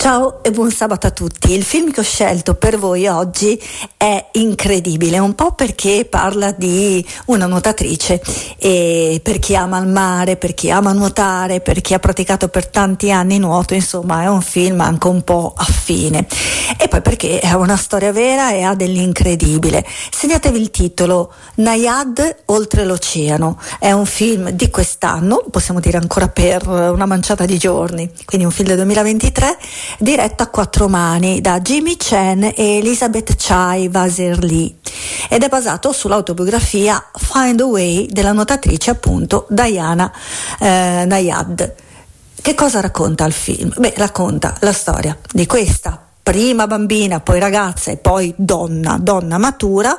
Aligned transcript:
Ciao 0.00 0.42
e 0.42 0.50
buon 0.50 0.70
sabato 0.70 1.06
a 1.06 1.10
tutti. 1.10 1.52
Il 1.52 1.62
film 1.62 1.90
che 1.90 2.00
ho 2.00 2.02
scelto 2.02 2.54
per 2.54 2.78
voi 2.78 3.06
oggi 3.06 3.62
è 3.98 4.28
incredibile, 4.32 5.18
un 5.18 5.34
po' 5.34 5.52
perché 5.52 6.06
parla 6.08 6.52
di 6.52 7.06
una 7.26 7.44
nuotatrice 7.44 8.18
e 8.56 9.20
per 9.22 9.38
chi 9.38 9.54
ama 9.54 9.76
il 9.76 9.88
mare, 9.88 10.36
per 10.36 10.54
chi 10.54 10.70
ama 10.70 10.92
nuotare, 10.92 11.60
per 11.60 11.82
chi 11.82 11.92
ha 11.92 11.98
praticato 11.98 12.48
per 12.48 12.68
tanti 12.68 13.12
anni 13.12 13.38
nuoto, 13.38 13.74
insomma 13.74 14.22
è 14.22 14.26
un 14.26 14.40
film 14.40 14.80
anche 14.80 15.06
un 15.06 15.20
po' 15.20 15.52
affine. 15.54 16.26
E 16.78 16.88
poi 16.88 17.02
perché 17.02 17.38
è 17.38 17.52
una 17.52 17.76
storia 17.76 18.10
vera 18.10 18.52
e 18.52 18.62
ha 18.62 18.74
dell'incredibile. 18.74 19.84
Segnatevi 20.10 20.58
il 20.58 20.70
titolo 20.70 21.30
Nayad 21.56 22.36
oltre 22.46 22.86
l'oceano. 22.86 23.60
È 23.78 23.92
un 23.92 24.06
film 24.06 24.48
di 24.48 24.70
quest'anno, 24.70 25.44
possiamo 25.50 25.78
dire 25.78 25.98
ancora 25.98 26.28
per 26.28 26.66
una 26.66 27.04
manciata 27.04 27.44
di 27.44 27.58
giorni, 27.58 28.10
quindi 28.24 28.46
un 28.46 28.52
film 28.52 28.68
del 28.68 28.76
2023 28.76 29.58
diretto 29.98 30.42
a 30.42 30.46
quattro 30.46 30.88
mani 30.88 31.40
da 31.40 31.60
Jimmy 31.60 31.96
Chen 31.96 32.44
e 32.44 32.78
Elizabeth 32.78 33.34
Chai 33.36 33.88
Vaserly 33.88 34.78
ed 35.28 35.42
è 35.42 35.48
basato 35.48 35.92
sull'autobiografia 35.92 37.10
Find 37.14 37.60
a 37.60 37.66
Way 37.66 38.06
della 38.06 38.32
nuotatrice 38.32 38.90
appunto 38.90 39.46
Diana 39.48 40.12
eh, 40.58 41.04
Nayad. 41.06 41.74
Che 42.40 42.54
cosa 42.54 42.80
racconta 42.80 43.24
il 43.26 43.32
film? 43.32 43.72
Beh, 43.76 43.94
racconta 43.96 44.56
la 44.60 44.72
storia 44.72 45.16
di 45.30 45.46
questa 45.46 45.99
prima 46.30 46.68
bambina, 46.68 47.18
poi 47.18 47.40
ragazza 47.40 47.90
e 47.90 47.96
poi 47.96 48.32
donna, 48.36 48.98
donna 49.00 49.36
matura, 49.36 49.96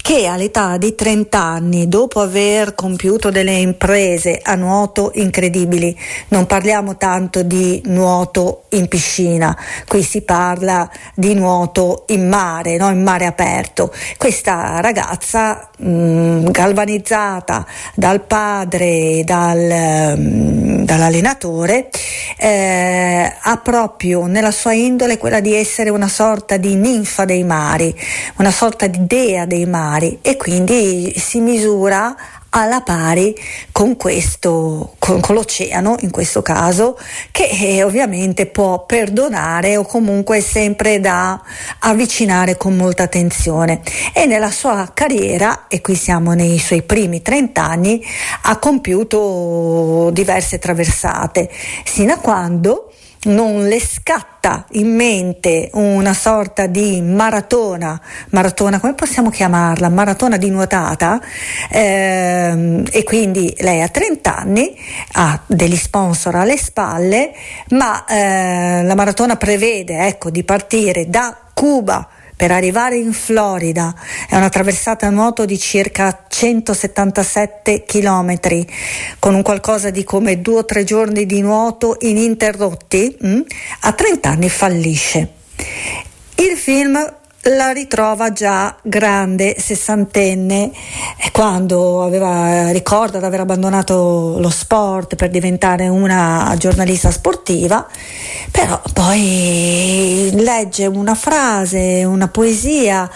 che 0.00 0.26
all'età 0.26 0.76
di 0.76 0.94
30 0.94 1.42
anni, 1.42 1.88
dopo 1.88 2.20
aver 2.20 2.76
compiuto 2.76 3.30
delle 3.30 3.54
imprese 3.54 4.38
a 4.40 4.54
nuoto 4.54 5.10
incredibili, 5.14 5.98
non 6.28 6.46
parliamo 6.46 6.96
tanto 6.96 7.42
di 7.42 7.82
nuoto 7.86 8.66
in 8.70 8.86
piscina, 8.86 9.58
qui 9.88 10.04
si 10.04 10.22
parla 10.22 10.88
di 11.16 11.34
nuoto 11.34 12.04
in 12.08 12.28
mare, 12.28 12.76
no? 12.76 12.88
in 12.88 13.02
mare 13.02 13.26
aperto. 13.26 13.92
Questa 14.16 14.78
ragazza 14.80 15.68
mh, 15.78 15.88
mm, 15.88 16.44
galvanizzata 16.50 17.66
dal 17.96 18.20
padre, 18.24 19.24
dal, 19.24 20.14
mh, 20.16 20.22
mm, 20.22 20.82
dall'allenatore, 20.84 21.90
eh, 22.38 23.32
ha 23.40 23.56
proprio 23.56 24.26
nella 24.26 24.52
sua 24.52 24.74
indole 24.74 25.18
quella 25.18 25.40
di 25.40 25.52
essere 25.52 25.70
essere 25.72 25.88
una 25.88 26.08
sorta 26.08 26.58
di 26.58 26.74
ninfa 26.74 27.24
dei 27.24 27.44
mari, 27.44 27.98
una 28.36 28.50
sorta 28.50 28.86
di 28.86 29.06
dea 29.06 29.46
dei 29.46 29.64
mari 29.64 30.18
e 30.20 30.36
quindi 30.36 31.14
si 31.16 31.40
misura 31.40 32.14
alla 32.50 32.82
pari 32.82 33.34
con 33.72 33.96
questo, 33.96 34.96
con, 34.98 35.20
con, 35.20 35.34
l'oceano 35.34 35.96
in 36.00 36.10
questo 36.10 36.42
caso, 36.42 36.98
che 37.30 37.44
eh, 37.44 37.82
ovviamente 37.82 38.44
può 38.44 38.84
perdonare 38.84 39.78
o 39.78 39.84
comunque 39.84 40.36
è 40.36 40.40
sempre 40.42 41.00
da 41.00 41.40
avvicinare 41.78 42.58
con 42.58 42.76
molta 42.76 43.04
attenzione. 43.04 43.80
E 44.12 44.26
nella 44.26 44.50
sua 44.50 44.90
carriera, 44.92 45.64
e 45.68 45.80
qui 45.80 45.94
siamo 45.94 46.34
nei 46.34 46.58
suoi 46.58 46.82
primi 46.82 47.22
30 47.22 47.64
anni, 47.64 48.04
ha 48.42 48.58
compiuto 48.58 50.10
diverse 50.12 50.58
traversate, 50.58 51.48
sino 51.84 52.12
a 52.12 52.18
quando 52.18 52.91
non 53.24 53.68
le 53.68 53.80
scatta 53.80 54.64
in 54.72 54.94
mente 54.94 55.70
una 55.74 56.14
sorta 56.14 56.66
di 56.66 57.00
maratona, 57.00 58.00
maratona 58.30 58.80
come 58.80 58.94
possiamo 58.94 59.30
chiamarla? 59.30 59.88
Maratona 59.88 60.36
di 60.36 60.50
nuotata 60.50 61.20
ehm, 61.70 62.84
e 62.90 63.04
quindi 63.04 63.54
lei 63.58 63.82
ha 63.82 63.88
30 63.88 64.36
anni, 64.36 64.76
ha 65.12 65.40
degli 65.46 65.76
sponsor 65.76 66.34
alle 66.34 66.56
spalle, 66.56 67.32
ma 67.70 68.04
eh, 68.06 68.82
la 68.82 68.94
maratona 68.94 69.36
prevede 69.36 70.06
ecco, 70.06 70.30
di 70.30 70.42
partire 70.42 71.08
da 71.08 71.36
Cuba 71.54 72.08
per 72.42 72.50
arrivare 72.50 72.96
in 72.96 73.12
Florida 73.12 73.94
è 74.28 74.34
una 74.34 74.48
traversata 74.48 75.06
a 75.06 75.10
nuoto 75.10 75.44
di 75.44 75.56
circa 75.60 76.24
177 76.28 77.84
km, 77.84 78.36
con 79.20 79.36
un 79.36 79.42
qualcosa 79.42 79.90
di 79.90 80.02
come 80.02 80.40
due 80.40 80.56
o 80.56 80.64
tre 80.64 80.82
giorni 80.82 81.24
di 81.24 81.40
nuoto 81.40 81.98
ininterrotti, 82.00 83.16
mh? 83.20 83.28
Mm, 83.28 83.40
a 83.82 83.92
30 83.92 84.28
anni 84.28 84.48
fallisce. 84.48 85.28
Il 86.34 86.56
film 86.56 87.20
la 87.44 87.70
ritrova 87.70 88.32
già 88.32 88.76
grande, 88.82 89.56
sessantenne, 89.58 90.70
quando 91.32 92.04
aveva, 92.04 92.70
ricorda 92.70 93.18
di 93.18 93.24
aver 93.24 93.40
abbandonato 93.40 94.36
lo 94.38 94.50
sport 94.50 95.16
per 95.16 95.30
diventare 95.30 95.88
una 95.88 96.54
giornalista 96.56 97.10
sportiva, 97.10 97.84
però 98.50 98.80
poi 98.92 100.30
legge 100.34 100.86
una 100.86 101.14
frase, 101.14 102.04
una 102.04 102.28
poesia 102.28 103.10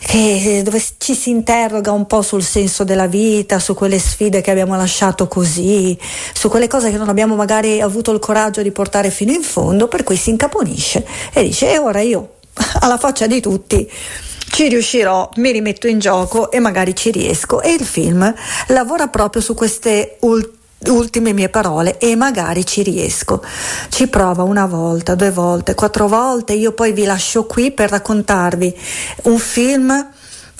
che, 0.00 0.60
dove 0.62 0.80
ci 0.98 1.14
si 1.14 1.30
interroga 1.30 1.90
un 1.90 2.06
po' 2.06 2.22
sul 2.22 2.44
senso 2.44 2.84
della 2.84 3.08
vita, 3.08 3.58
su 3.58 3.74
quelle 3.74 3.98
sfide 3.98 4.42
che 4.42 4.52
abbiamo 4.52 4.76
lasciato 4.76 5.26
così, 5.26 5.98
su 6.32 6.48
quelle 6.48 6.68
cose 6.68 6.92
che 6.92 6.98
non 6.98 7.08
abbiamo 7.08 7.34
magari 7.34 7.80
avuto 7.80 8.12
il 8.12 8.20
coraggio 8.20 8.62
di 8.62 8.70
portare 8.70 9.10
fino 9.10 9.32
in 9.32 9.42
fondo, 9.42 9.88
per 9.88 10.04
cui 10.04 10.16
si 10.16 10.30
incaponisce 10.30 11.04
e 11.32 11.42
dice 11.42 11.72
e 11.72 11.78
ora 11.78 12.00
io 12.00 12.34
alla 12.80 12.98
faccia 12.98 13.26
di 13.26 13.40
tutti 13.40 13.90
ci 14.48 14.68
riuscirò, 14.68 15.28
mi 15.36 15.50
rimetto 15.50 15.86
in 15.86 15.98
gioco 15.98 16.50
e 16.50 16.60
magari 16.60 16.94
ci 16.94 17.10
riesco. 17.10 17.60
E 17.60 17.72
il 17.74 17.84
film 17.84 18.32
lavora 18.68 19.08
proprio 19.08 19.42
su 19.42 19.54
queste 19.54 20.16
ultime 20.20 20.54
ultime 20.88 21.32
mie 21.32 21.48
parole 21.48 21.98
e 21.98 22.14
magari 22.16 22.64
ci 22.64 22.82
riesco. 22.82 23.42
Ci 23.88 24.08
prova 24.08 24.42
una 24.42 24.66
volta, 24.66 25.14
due 25.14 25.30
volte, 25.30 25.74
quattro 25.74 26.06
volte, 26.06 26.52
io 26.52 26.72
poi 26.72 26.92
vi 26.92 27.04
lascio 27.04 27.44
qui 27.44 27.72
per 27.72 27.90
raccontarvi 27.90 28.78
un 29.22 29.38
film 29.38 30.10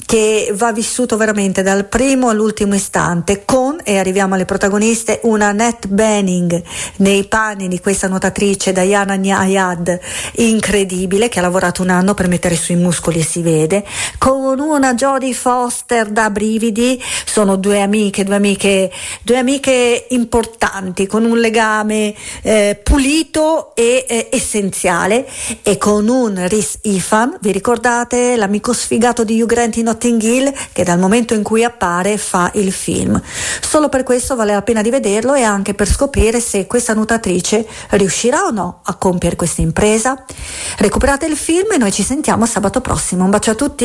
che 0.04 0.52
va 0.54 0.72
vissuto 0.72 1.16
veramente 1.16 1.62
dal 1.62 1.84
primo 1.86 2.28
all'ultimo 2.28 2.74
istante 2.74 3.44
con, 3.44 3.75
e 3.86 3.98
arriviamo 3.98 4.34
alle 4.34 4.44
protagoniste, 4.44 5.20
una 5.22 5.46
Annette 5.46 5.86
Benning 5.86 6.60
nei 6.96 7.24
panni 7.28 7.68
di 7.68 7.78
questa 7.78 8.08
nuotatrice 8.08 8.72
Diana 8.72 9.14
Nyayad 9.14 10.00
incredibile 10.32 11.28
che 11.28 11.38
ha 11.38 11.42
lavorato 11.42 11.82
un 11.82 11.90
anno 11.90 12.12
per 12.12 12.26
mettere 12.26 12.56
sui 12.56 12.74
muscoli 12.74 13.20
e 13.20 13.24
si 13.24 13.42
vede, 13.42 13.84
con 14.18 14.58
una 14.58 14.94
Jodie 14.94 15.34
Foster 15.34 16.08
da 16.08 16.30
brividi, 16.30 17.00
sono 17.24 17.54
due 17.54 17.80
amiche, 17.80 18.24
due 18.24 18.34
amiche, 18.34 18.90
due 19.22 19.38
amiche 19.38 20.06
importanti 20.10 21.06
con 21.06 21.24
un 21.24 21.38
legame 21.38 22.12
eh, 22.42 22.80
pulito 22.82 23.74
e 23.76 24.04
eh, 24.08 24.28
essenziale 24.32 25.28
e 25.62 25.78
con 25.78 26.08
un 26.08 26.44
Rhys 26.48 26.78
Ifan, 26.82 27.38
vi 27.40 27.52
ricordate 27.52 28.36
l'amico 28.36 28.72
sfigato 28.72 29.22
di 29.22 29.40
Hugh 29.40 29.48
Grant 29.48 29.76
in 29.76 29.84
Notting 29.84 30.20
Hill 30.20 30.52
che 30.72 30.82
dal 30.82 30.98
momento 30.98 31.34
in 31.34 31.44
cui 31.44 31.62
appare 31.62 32.16
fa 32.18 32.50
il 32.54 32.72
film. 32.72 33.20
Solo 33.76 33.90
per 33.90 34.04
questo 34.04 34.36
vale 34.36 34.54
la 34.54 34.62
pena 34.62 34.80
di 34.80 34.88
vederlo 34.88 35.34
e 35.34 35.42
anche 35.42 35.74
per 35.74 35.86
scoprire 35.86 36.40
se 36.40 36.66
questa 36.66 36.94
nuotatrice 36.94 37.66
riuscirà 37.90 38.44
o 38.44 38.50
no 38.50 38.80
a 38.84 38.94
compiere 38.94 39.36
questa 39.36 39.60
impresa. 39.60 40.24
Recuperate 40.78 41.26
il 41.26 41.36
film 41.36 41.72
e 41.72 41.76
noi 41.76 41.92
ci 41.92 42.02
sentiamo 42.02 42.46
sabato 42.46 42.80
prossimo. 42.80 43.24
Un 43.24 43.28
bacio 43.28 43.50
a 43.50 43.54
tutti! 43.54 43.84